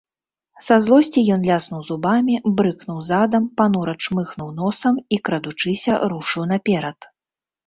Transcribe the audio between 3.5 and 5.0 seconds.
панура чмыхнуў носам